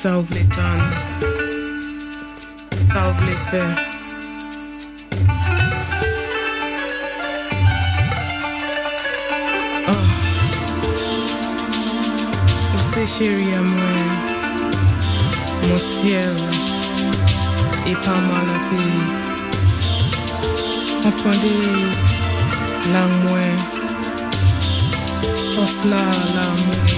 [0.00, 0.78] ça oublie-t'en.
[2.70, 3.70] Ça oublie-t'en.
[12.76, 14.06] Você, chérie amour,
[15.68, 16.36] mon ciel,
[17.88, 19.02] et pas moi la vie.
[21.02, 21.60] Comprenez
[22.92, 23.38] l'amour,
[25.56, 26.04] pense là
[26.36, 26.97] l'amour.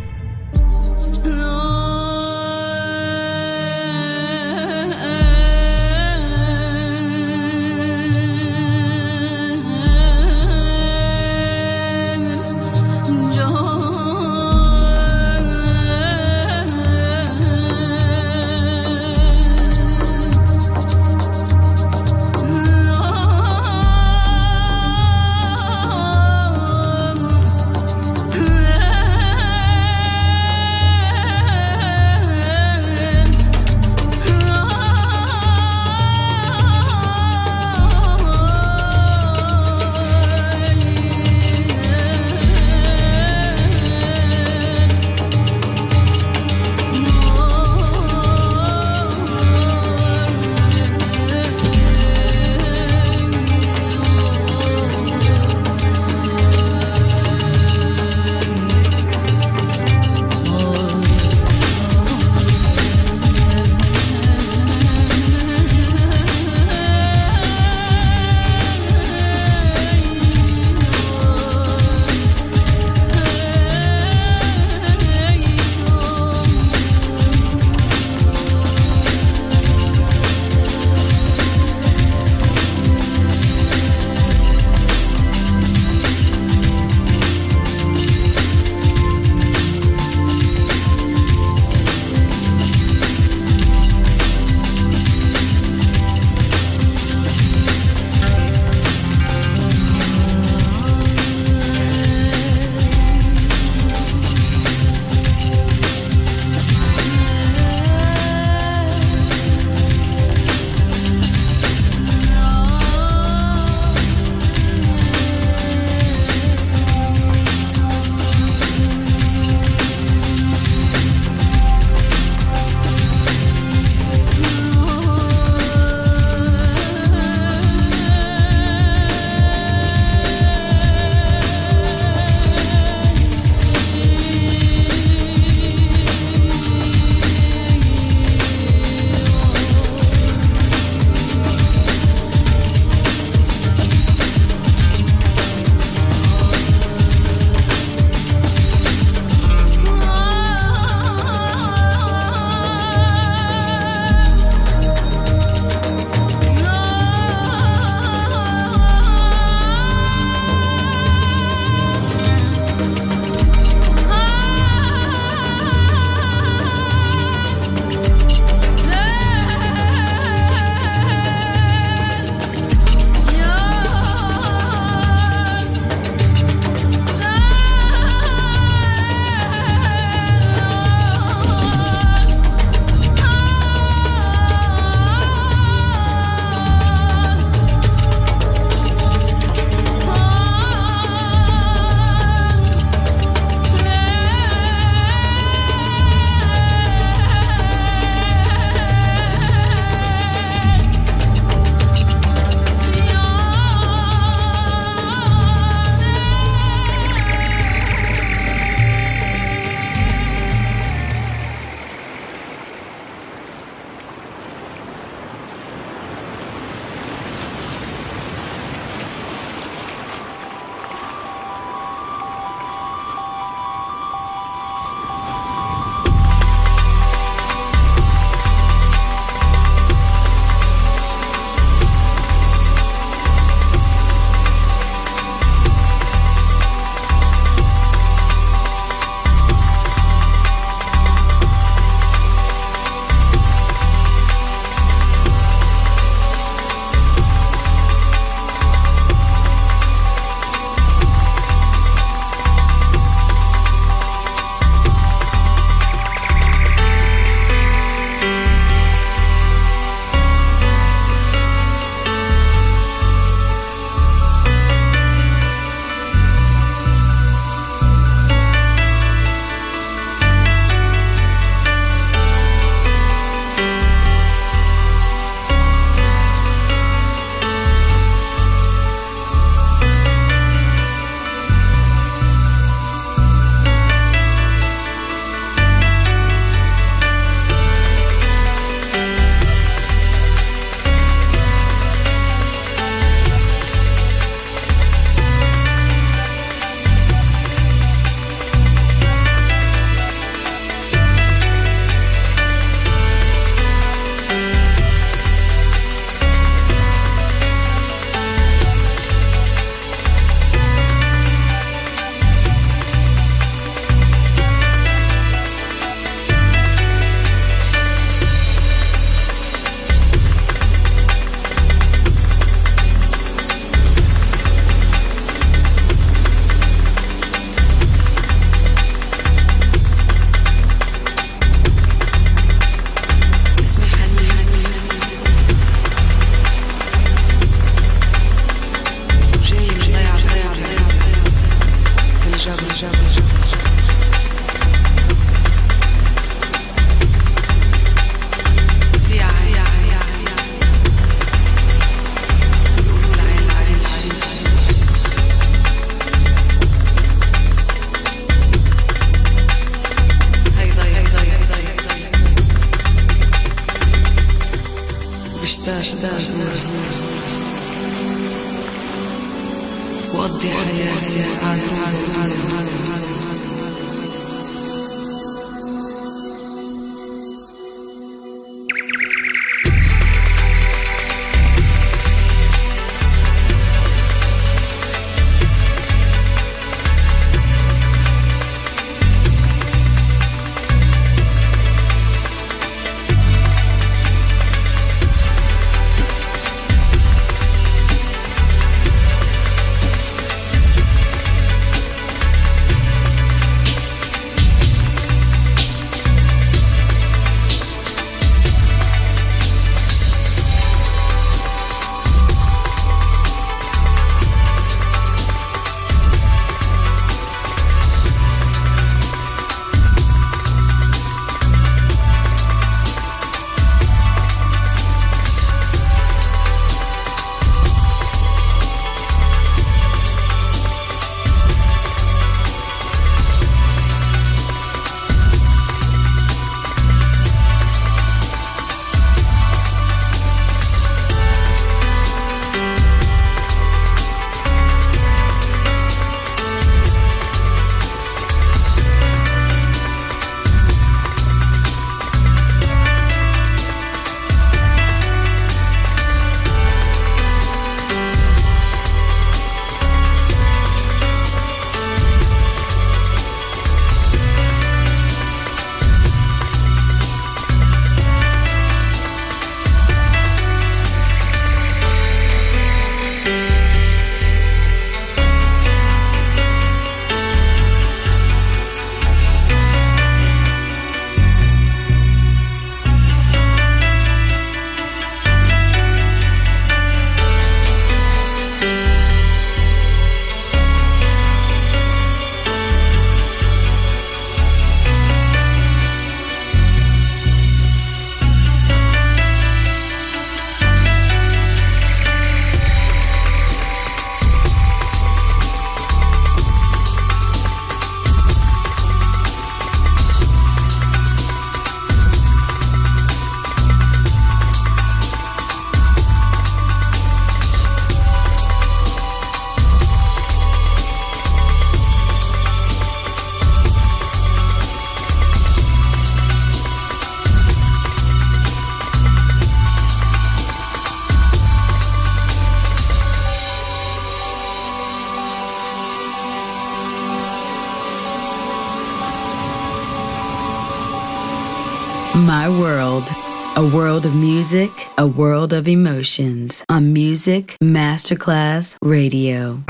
[543.73, 549.63] World of music, a world of emotions on Music Masterclass Radio.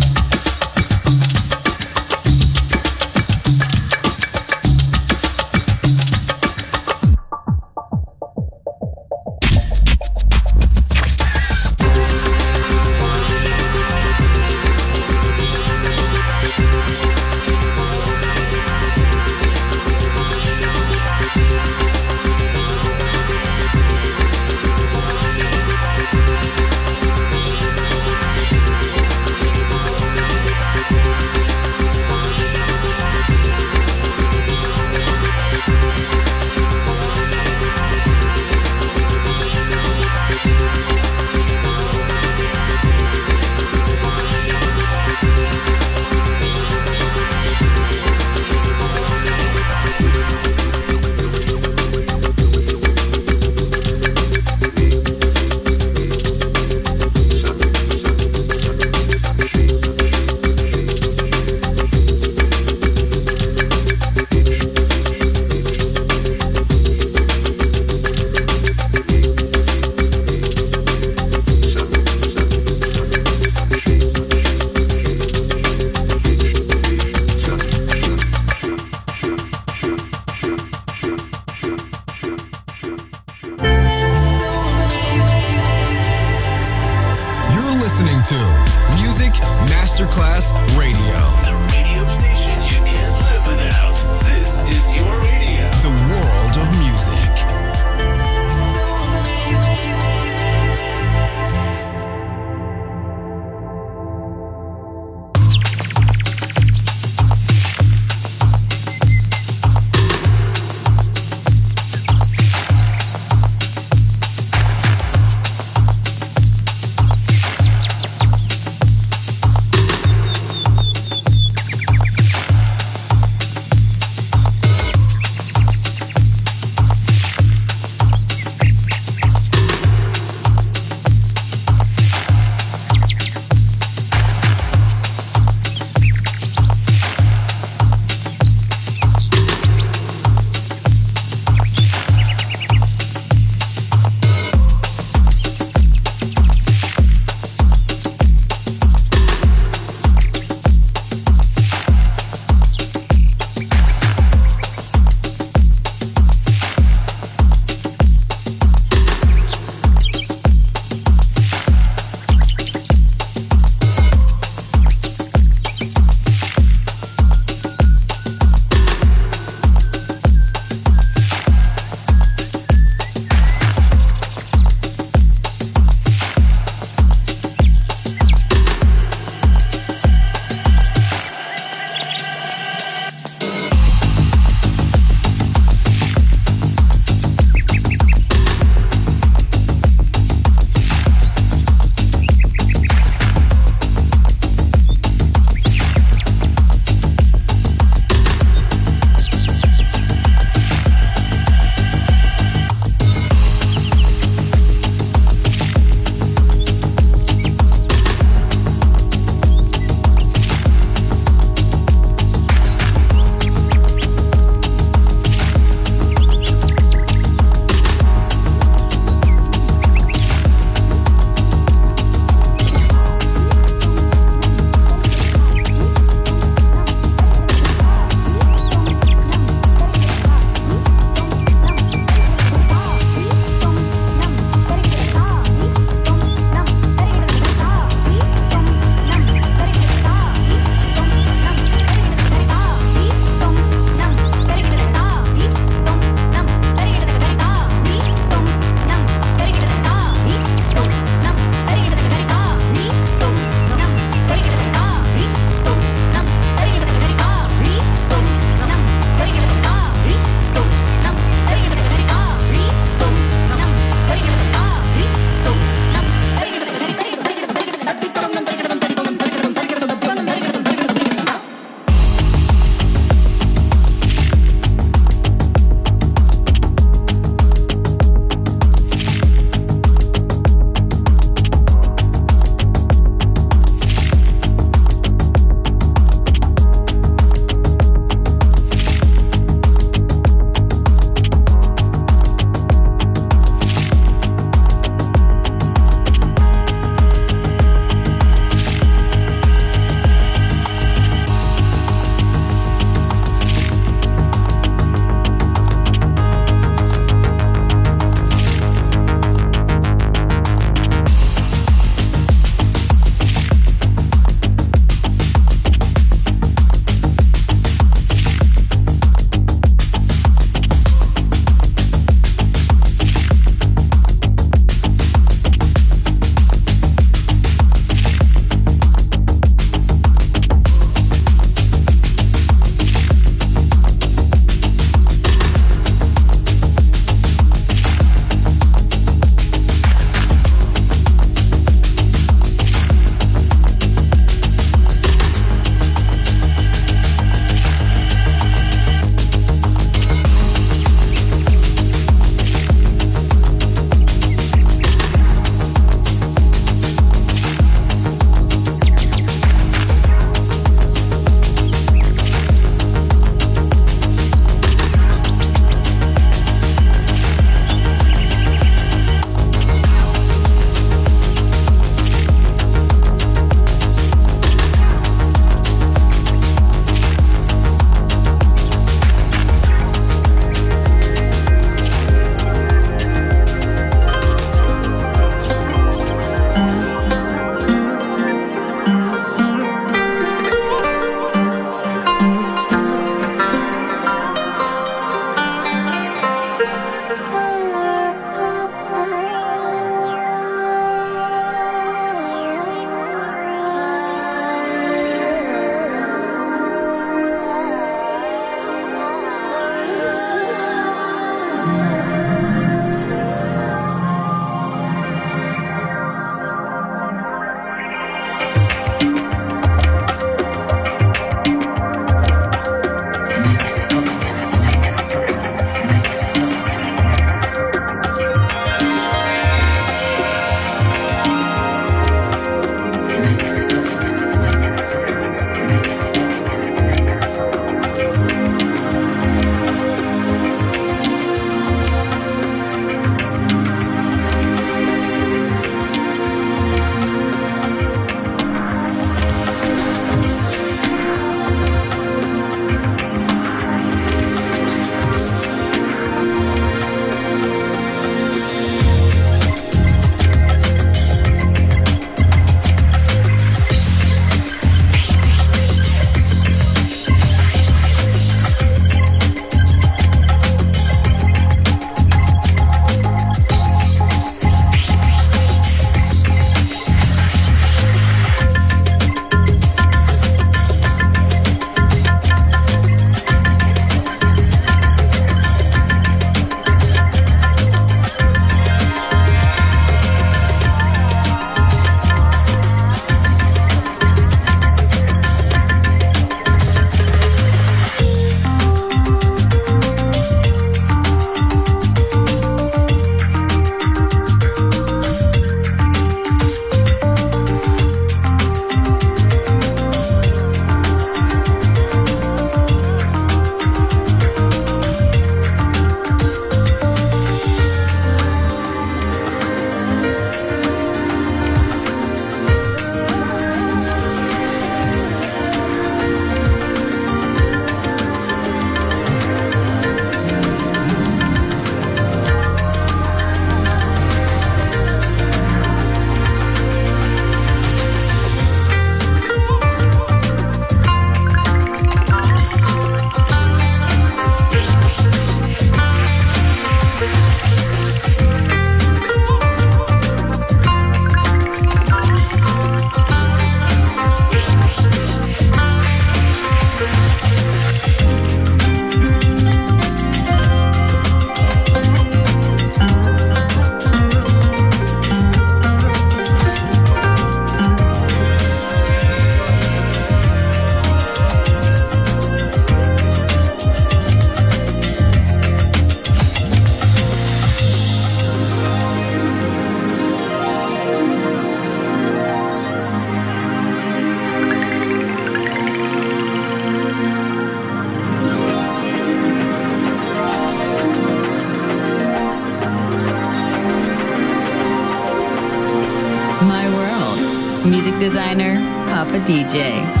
[599.25, 600.00] DJ.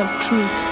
[0.00, 0.69] Of truth.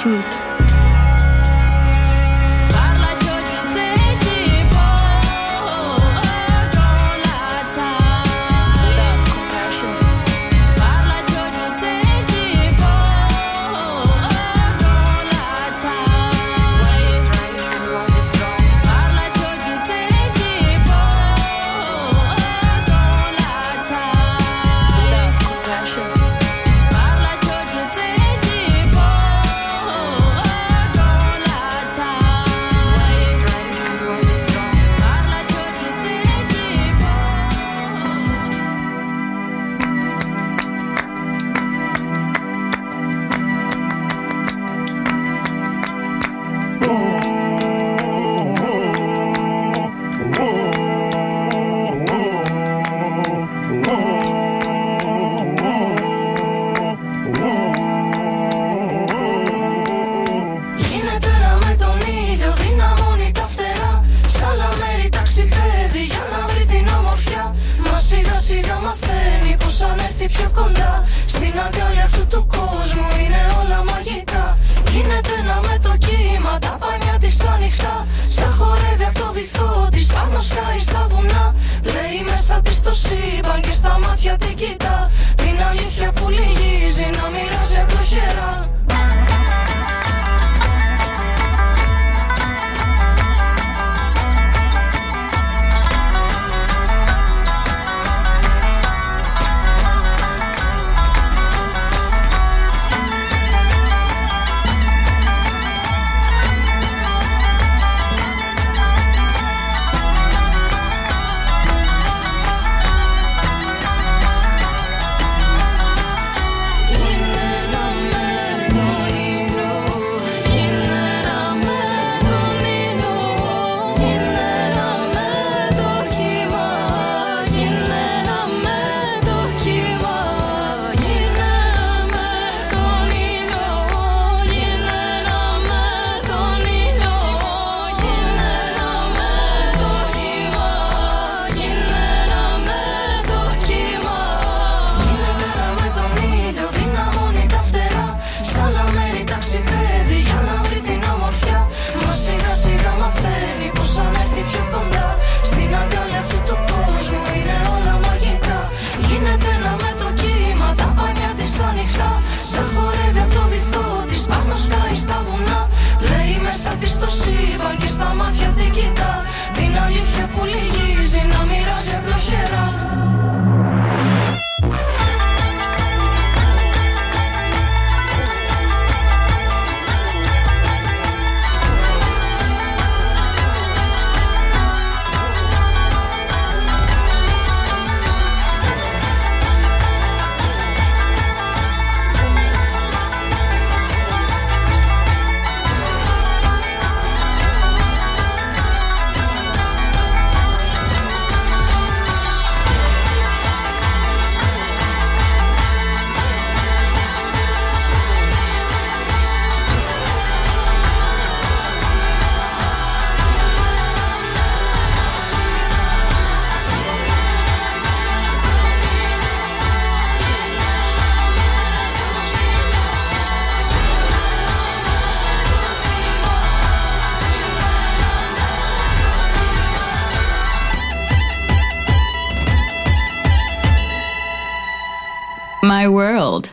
[0.00, 0.39] Truth.